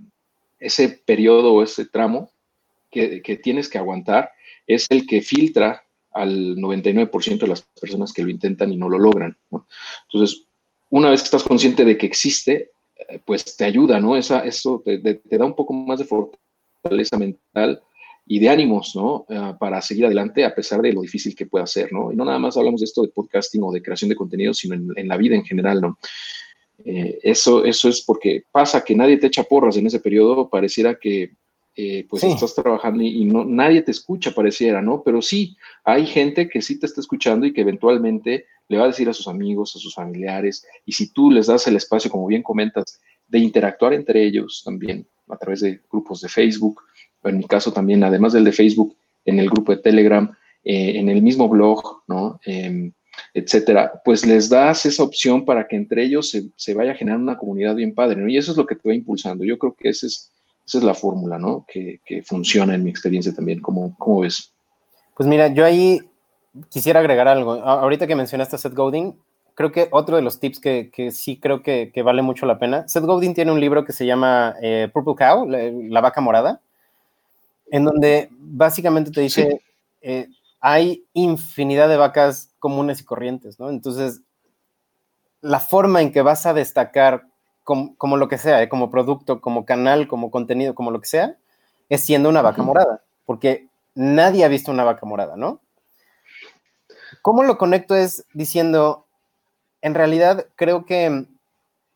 [0.59, 2.31] ese periodo o ese tramo
[2.89, 4.31] que, que tienes que aguantar
[4.65, 8.97] es el que filtra al 99% de las personas que lo intentan y no lo
[8.97, 9.37] logran.
[10.11, 10.46] Entonces,
[10.89, 14.15] una vez que estás consciente de que existe, eh, pues te ayuda, ¿no?
[14.15, 17.81] Esa, eso te, da un poco más de fortaleza mental
[18.25, 19.25] y de ánimos, ¿no?
[19.29, 22.11] Eh, para seguir adelante a pesar de lo difícil que pueda ser, ¿no?
[22.11, 24.75] Y no nada más hablamos de esto de podcasting o de creación de contenido, sino
[24.75, 25.97] en, la vida en general, ¿no?
[26.85, 30.95] Eh, eso, eso es porque pasa que nadie te echa porras en ese periodo, pareciera
[30.95, 31.31] que
[31.79, 35.03] eh, pues estás trabajando y, no, nadie te escucha, pareciera, ¿no?
[35.03, 38.87] Pero sí, hay gente que sí te está escuchando y que eventualmente le va a
[38.87, 42.25] decir a sus amigos, a sus familiares, y si tú les das el espacio, como
[42.25, 46.81] bien comentas, de interactuar entre ellos también a través de grupos de Facebook,
[47.23, 51.09] en mi caso también, además del de Facebook, en el grupo de Telegram, eh, en
[51.09, 52.39] el mismo blog, ¿no?
[52.43, 52.91] Em,
[53.35, 57.19] etcétera, pues les das esa opción para que entre ellos se, se, vaya a generar
[57.19, 58.27] una comunidad bien padre, ¿no?
[58.27, 59.43] Y eso es lo que te va impulsando.
[59.43, 60.31] Yo creo que ese es
[60.67, 61.65] esa es la fórmula, ¿no?
[61.65, 63.61] Que, funciona en mi experiencia también.
[63.61, 64.53] ¿Cómo, ¿Cómo, ves?
[65.15, 66.01] Pues mira, yo ahí
[66.69, 67.53] quisiera agregar algo.
[67.53, 69.17] Ahorita que mencionaste a Seth Godin,
[69.55, 72.85] creo que otro de los tips que, sí creo que, vale mucho la pena.
[72.87, 76.61] Seth Godin tiene un libro que se llama eh, Purple Cow, la, vaca morada,
[77.71, 79.61] en donde básicamente te dice,
[80.01, 80.27] eh,
[80.59, 83.69] hay infinidad de vacas comunes y corrientes, ¿no?
[83.69, 84.21] Entonces,
[85.39, 87.25] la forma en que vas a destacar
[87.67, 88.69] como, lo que sea, ¿eh?
[88.69, 91.35] como producto, como canal, como contenido, como lo que sea,
[91.89, 95.59] es siendo una vaca morada, porque nadie ha visto una vaca morada, ¿no?
[97.21, 97.93] ¿Cómo lo conecto?
[97.93, 99.05] Es diciendo,
[99.81, 101.25] en realidad creo que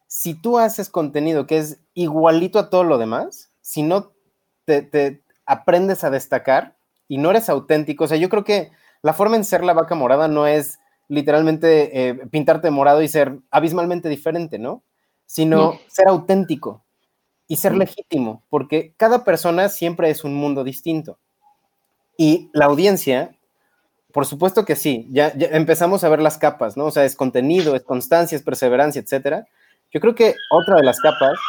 [0.07, 4.11] si tú haces contenido que es igualito a todo lo demás, si no
[4.65, 6.75] te, aprendes a destacar
[7.07, 8.71] y no eres auténtico, o sea, yo creo que
[9.03, 13.39] la forma en ser la vaca morada no es literalmente eh, pintarte morado y ser
[13.51, 14.83] abismalmente diferente, ¿no?
[15.31, 16.83] Sino ser auténtico
[17.47, 21.19] y ser legítimo, porque cada persona siempre es un mundo distinto.
[22.17, 23.33] Y la audiencia,
[24.11, 26.83] por supuesto que sí, ya, empezamos a ver las capas, ¿no?
[26.83, 29.47] O sea, es contenido, es constancia, es perseverancia, etcétera.
[29.93, 31.39] Yo creo que otra de las capas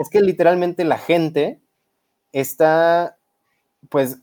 [0.00, 1.62] es que literalmente la gente
[2.32, 3.16] está,
[3.88, 4.18] pues,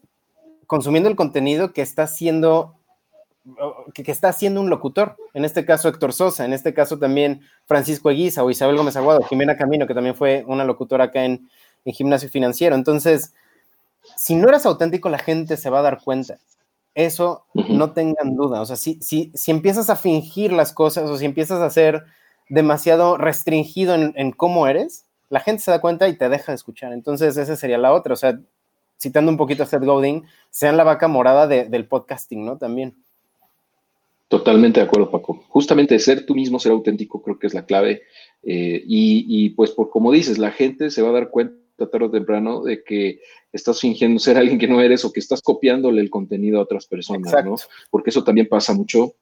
[0.67, 2.76] consumiendo el contenido que está siendo
[3.93, 8.09] que, está haciendo un locutor, en este caso Héctor Sosa, en este caso también Francisco
[8.09, 11.49] Eguiza o Isabel Gómez Aguado, Jimena Camino, que también fue una locutora acá en,
[11.85, 12.75] Gimnasio Financiero.
[12.75, 13.33] Entonces,
[14.17, 16.37] si no eres auténtico, la gente se va a dar cuenta.
[16.95, 18.59] Eso no tengan duda.
[18.59, 22.03] O sea, si, si, si empiezas a fingir las cosas o si empiezas a ser
[22.49, 26.91] demasiado restringido en, cómo eres, la gente se da cuenta y te deja de escuchar.
[26.91, 28.11] Entonces, esa sería la otra.
[28.11, 28.37] O sea,
[28.99, 32.57] citando un poquito a Seth Godin, sean la vaca morada del podcasting, ¿no?
[32.57, 32.97] También.
[34.27, 35.45] Totalmente de acuerdo, Paco.
[35.47, 38.01] Justamente ser tú mismo, ser auténtico, creo que es la clave.
[38.43, 42.11] Eh, y, pues, por como dices, la gente se va a dar cuenta tarde o
[42.11, 43.21] temprano de que
[43.53, 46.87] estás fingiendo ser alguien que no eres o que estás copiándole el contenido a otras
[46.87, 47.55] personas, ¿no?
[47.89, 49.13] Porque eso también pasa mucho,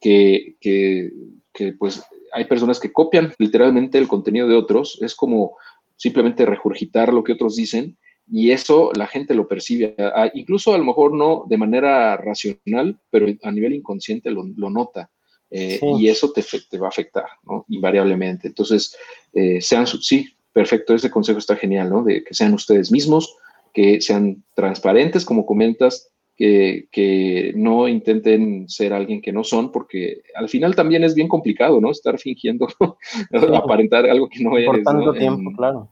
[0.00, 1.12] que, que,
[1.52, 5.56] que, pues hay personas que copian literalmente el contenido de otros, es como
[5.96, 7.98] simplemente regurgitar lo que otros dicen
[8.30, 9.94] y eso la gente lo percibe,
[10.34, 15.10] incluso a lo mejor no de manera racional, pero a nivel inconsciente lo, nota.
[15.48, 17.64] Eh, y eso te, te, va a afectar, ¿no?
[17.68, 18.48] Invariablemente.
[18.48, 18.96] Entonces,
[19.32, 22.02] eh, sean, sí, perfecto, ese consejo está genial, ¿no?
[22.02, 23.36] De que sean ustedes mismos,
[23.72, 30.22] que sean transparentes, como comentas, que, que, no intenten ser alguien que no son, porque
[30.34, 31.92] al final también es bien complicado, ¿no?
[31.92, 32.66] Estar fingiendo,
[33.54, 34.66] aparentar algo que no eres.
[34.66, 35.88] Por tanto tiempo, claro.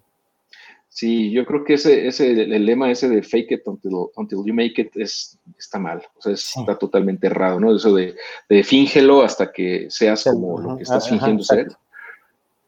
[0.95, 4.81] Sí, yo creo que ese, ese, el lema ese de fake it until, you make
[4.81, 7.75] it es, está mal, o sea, está totalmente errado, ¿no?
[7.75, 8.15] Eso de,
[8.49, 11.67] de fíngelo hasta que seas como lo que estás fingiendo ser.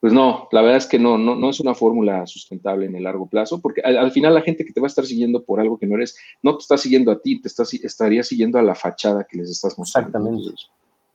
[0.01, 3.05] Pues no, la verdad es que no, no, no es una fórmula sustentable en el
[3.05, 5.79] largo plazo, porque al, final la gente que te va a estar siguiendo por algo
[5.79, 8.75] que no eres, no te está siguiendo a ti, te está, estaría siguiendo a la
[8.75, 10.09] fachada que les estás mostrando.
[10.09, 10.63] Exactamente.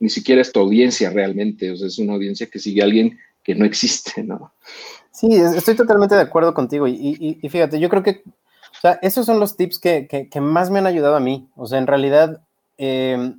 [0.00, 3.18] ni siquiera es tu audiencia realmente, o sea, es una audiencia que sigue a alguien
[3.42, 4.52] que no existe, ¿no?
[5.10, 6.88] Sí, estoy totalmente de acuerdo contigo.
[6.88, 10.86] Y, fíjate, yo creo que, o sea, esos son los tips que, más me han
[10.86, 11.48] ayudado a mí.
[11.54, 12.42] O sea, en realidad,
[12.78, 13.34] eh,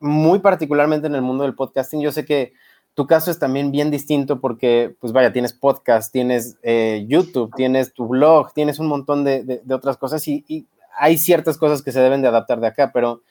[0.00, 2.52] muy particularmente en el mundo del podcasting, yo sé que
[2.94, 7.94] tu caso es también bien distinto porque, pues vaya, tienes podcast, tienes eh, YouTube, tienes
[7.94, 12.20] tu blog, tienes un montón de, otras cosas y, hay ciertas cosas que se deben
[12.20, 13.22] de adaptar de acá, pero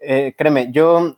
[0.00, 1.16] eh, créeme, yo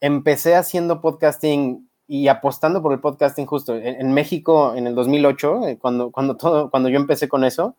[0.00, 3.74] empecé haciendo podcasting y apostando por el podcasting justo.
[3.74, 7.74] En, México, en el 2008, eh, cuando, cuando, todo, cuando yo empecé con eso,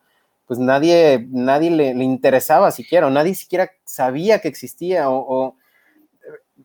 [0.47, 5.55] pues nadie, nadie le, interesaba siquiera, o nadie siquiera sabía que existía, o,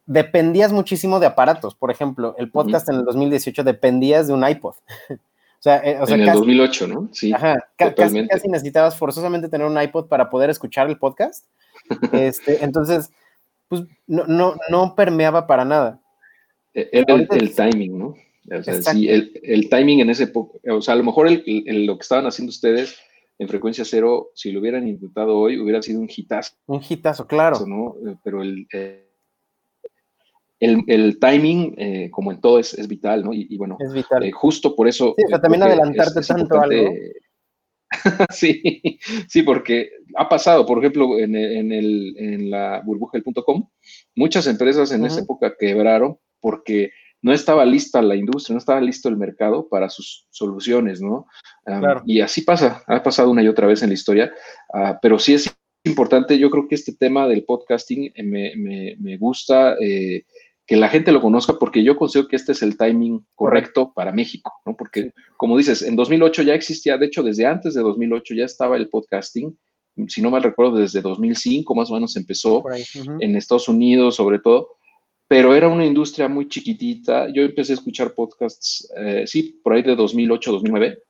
[0.07, 1.75] dependías muchísimo de aparatos.
[1.75, 4.75] Por ejemplo, el podcast en el 2018 dependías de un iPod.
[5.61, 7.09] O sea, eh, en el 2008, ¿no?
[7.11, 7.33] Sí.
[7.33, 11.47] Ajá, casi, casi, necesitabas forzosamente tener un iPod para poder escuchar el podcast.
[12.13, 13.11] este, entonces,
[13.67, 16.01] pues no, no, no permeaba para nada.
[16.79, 18.15] E, era el, timing, ¿no?
[18.51, 22.03] O sea, sí, el, timing en ese época, o sea, a lo mejor lo que
[22.03, 22.97] estaban haciendo ustedes
[23.39, 26.55] en frecuencia cero, si lo hubieran intentado hoy, hubiera sido un hitazo.
[26.67, 27.65] Un hitazo, claro.
[27.67, 27.97] ¿no?
[28.07, 29.09] Eh, pero el, eh,
[30.61, 33.33] el, timing, eh, como en todo, es, vital, ¿no?
[33.33, 34.31] Y, bueno, es vital.
[34.33, 35.15] justo por eso.
[35.17, 36.93] Sí, también adelantarte tanto algo.
[38.31, 43.69] sí, sí, porque ha pasado, por ejemplo, en, el, en la burbuja.com,
[44.17, 49.09] muchas empresas en esa época quebraron porque no estaba lista la industria, no estaba listo
[49.09, 51.27] el mercado para sus soluciones, ¿no?
[52.07, 54.33] Y así pasa, ha pasado una y otra vez en la historia,
[54.73, 55.53] ah, pero sí es
[55.85, 59.77] importante, yo creo que este tema del podcasting eh, me, me, gusta.
[59.81, 60.25] Eh,
[60.67, 64.13] que la gente lo conozca porque yo considero que este es el timing correcto para
[64.13, 64.77] México, ¿no?
[64.77, 68.77] Porque, como dices, en 2008 ya existía, de hecho, desde antes de 2008 ya estaba
[68.77, 69.59] el podcasting,
[70.09, 72.63] si no mal recuerdo, desde 2005 más o menos empezó
[73.21, 74.78] en Estados Unidos, sobre todo,
[75.29, 77.29] pero era una industria muy chiquitita.
[77.33, 81.03] Yo empecé a escuchar podcasts, eh, sí, por ahí de 2008, 2009,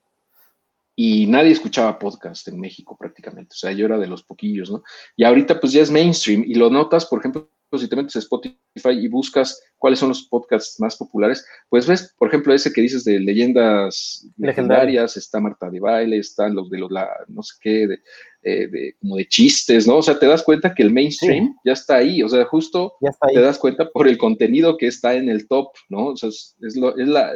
[0.96, 4.82] y nadie escuchaba podcast en México prácticamente, o sea, yo era de los poquillos, ¿no?
[5.16, 8.18] Y ahorita pues ya es mainstream y lo notas, por ejemplo, si te metes a
[8.18, 8.58] Spotify
[8.90, 13.04] y buscas cuáles son los podcasts más populares, pues ves, por ejemplo, ese que dices
[13.04, 17.98] de leyendas legendarias, está Marta de Baile, están los de los, la, no sé qué,
[18.42, 19.96] eh, de, como de chistes, ¿no?
[19.96, 22.94] O sea, te das cuenta que el mainstream ya está ahí, o sea, justo
[23.32, 26.08] te das cuenta por el contenido que está en el top, ¿no?
[26.08, 27.32] O sea, es, lo, es la,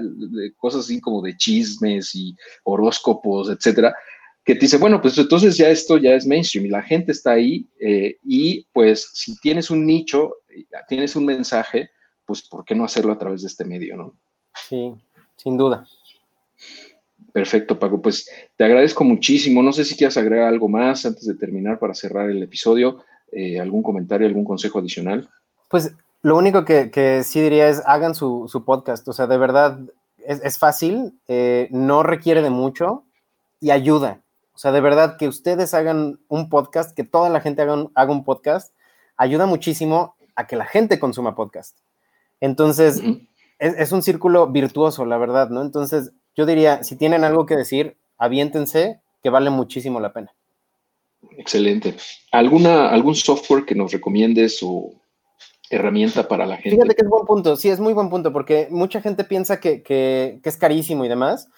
[0.56, 3.94] cosas así como de chismes y horóscopos, etcétera,
[4.44, 7.32] que te dice, bueno, pues entonces ya esto ya es mainstream y la gente está
[7.32, 10.36] ahí eh, y pues si tienes un nicho,
[10.88, 11.90] tienes un mensaje,
[12.24, 14.16] pues ¿por qué no hacerlo a través de este medio, no?
[14.68, 14.94] Sí,
[15.36, 15.84] sin duda.
[17.32, 18.00] Perfecto, Paco.
[18.00, 19.62] Pues te agradezco muchísimo.
[19.62, 23.04] No sé si quieres agregar algo más antes de terminar para cerrar el episodio.
[23.30, 25.28] Eh, ¿Algún comentario, algún consejo adicional?
[25.68, 29.08] Pues lo único que, sí diría es hagan su, podcast.
[29.08, 29.78] O sea, de verdad
[30.18, 33.04] es, fácil, eh, no requiere de mucho
[33.60, 34.20] y ayuda.
[34.54, 37.92] O sea, de verdad que ustedes hagan un podcast, que toda la gente haga un,
[37.94, 38.74] haga un podcast,
[39.16, 41.78] ayuda muchísimo a que la gente consuma podcast.
[42.40, 43.02] Entonces,
[43.58, 45.62] es, un círculo virtuoso, la verdad, ¿no?
[45.62, 50.34] Entonces, yo diría, si tienen algo que decir, aviéntense, que vale muchísimo la pena.
[51.36, 51.94] Excelente.
[52.32, 54.90] ¿Alguna, ¿Algún software que nos recomiendes o
[55.70, 56.70] herramienta para la gente?
[56.70, 60.40] Fíjate que es buen punto, sí, es muy buen punto, porque mucha gente piensa que
[60.42, 61.48] es carísimo y demás,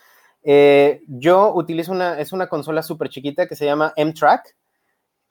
[0.46, 4.54] eh, yo utilizo una, es una consola súper chiquita que se llama M-Track,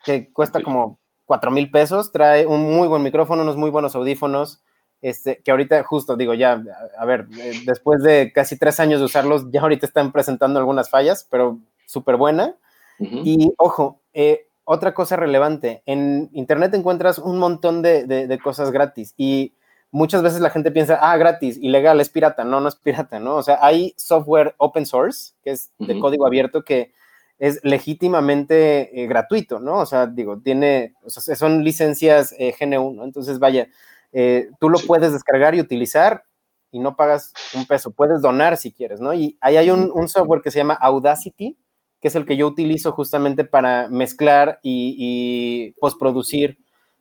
[0.04, 4.64] que cuesta como 4 mil pesos, trae un muy buen micrófono, unos muy buenos audífonos,
[5.04, 6.64] este, que ahorita justo digo ya,
[6.98, 10.90] a ver, eh, después de casi tres años de usarlos, ya ahorita están presentando algunas
[10.90, 12.56] fallas, pero súper buena.
[13.00, 19.14] Y ojo, eh, otra cosa relevante, en Internet encuentras un montón de, de cosas gratis
[19.18, 19.54] y
[19.94, 22.44] muchas veces la gente piensa, ah, gratis, ilegal, es pirata.
[22.44, 23.36] No, no es pirata, ¿no?
[23.36, 26.92] O sea, hay software open source, que es de código abierto, que
[27.40, 29.80] es legítimamente eh, gratuito, ¿no?
[29.80, 33.04] O sea, digo, tiene, o sea, son licencias eh, GNU, ¿no?
[33.04, 33.68] Entonces, vaya,
[34.14, 36.24] eh, tú lo puedes descargar y utilizar
[36.72, 39.14] y no pagas un peso, puedes donar si quieres, ¿no?
[39.14, 41.58] Y ahí hay un, software que se llama Audacity,
[42.00, 46.58] que es el que yo utilizo justamente para mezclar y, y postproducir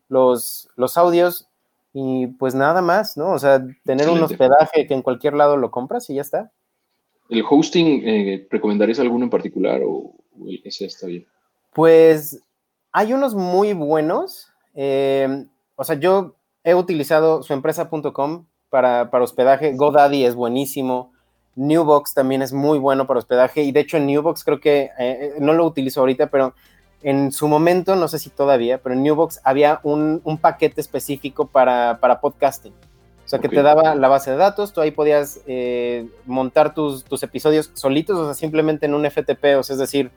[0.08, 1.48] los, los audios
[1.94, 3.32] y pues nada más, ¿no?
[3.32, 6.50] O sea, tener un hospedaje que en cualquier lado lo compras y ya está.
[7.28, 10.14] ¿El hosting eh, recomendarías alguno en particular o,
[10.64, 11.26] ese está bien?
[11.72, 12.42] Pues
[12.92, 14.48] hay unos muy buenos.
[14.74, 15.46] Eh,
[15.76, 19.72] o sea, yo he utilizado su empresa.com para, para hospedaje.
[19.74, 21.12] GoDaddy es buenísimo.
[21.54, 23.62] Newbox también es muy bueno para hospedaje.
[23.62, 26.54] Y de hecho, en Newbox creo que eh, no lo utilizo ahorita, pero
[27.02, 31.98] en su momento, no sé si todavía, pero en Newbox había un, paquete específico para,
[32.20, 32.72] podcasting.
[33.24, 37.04] O sea, que te daba la base de datos, tú ahí podías eh, montar tus,
[37.22, 40.10] episodios solitos, o sea, simplemente en un FTP, o sea, es decir,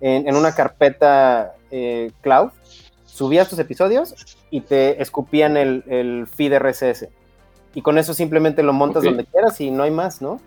[0.00, 2.50] en, una carpeta eh, cloud,
[3.20, 4.14] subías tus episodios
[4.50, 7.08] y te escupían el, feed RSS.
[7.74, 10.40] Y con eso simplemente lo montas donde quieras y no hay más, ¿no?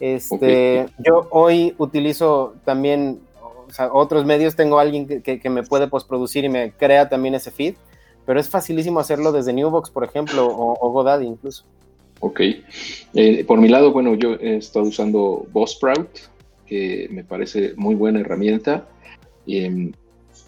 [0.00, 3.20] Este, Yo hoy utilizo también
[3.68, 7.52] o sea, otros medios tengo alguien que, me puede postproducir y me crea también ese
[7.52, 7.76] feed,
[8.26, 11.64] pero es facilísimo hacerlo desde Newbox, por ejemplo, o, GoDaddy incluso.
[12.18, 12.40] Ok.
[13.14, 16.08] Eh, por mi lado, bueno, yo he estado usando Buzzsprout,
[16.66, 18.88] que me parece muy buena herramienta.
[19.46, 19.92] Em,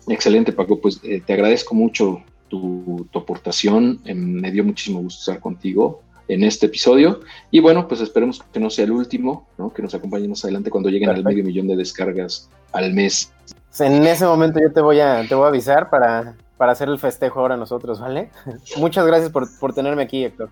[0.09, 0.81] excelente, Paco.
[0.81, 4.01] Pues eh, te agradezco mucho tu, aportación.
[4.05, 6.03] Em, me dio muchísimo gusto estar contigo.
[6.29, 7.21] en este episodio.
[7.51, 9.73] Y bueno, pues esperemos que no sea el último, ¿no?
[9.73, 13.33] que nos acompañe más adelante cuando lleguen al medio millón de descargas al mes.
[13.81, 16.99] En ese momento yo te voy a, te voy a avisar para, para hacer el
[16.99, 18.31] festejo ahora nosotros, ¿vale?
[18.77, 20.51] Muchas gracias por, por tenerme aquí, Héctor.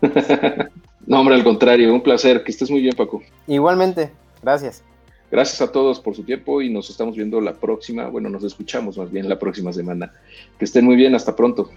[1.06, 2.44] no, hombre, al contrario, un placer.
[2.44, 3.22] Que estés muy bien, Paco.
[3.46, 4.12] Igualmente,
[4.42, 4.84] gracias.
[5.32, 8.98] Gracias a todos por su tiempo y nos estamos viendo la próxima, bueno, nos escuchamos
[8.98, 10.12] más bien la próxima semana.
[10.58, 11.70] Que estén muy bien, hasta pronto.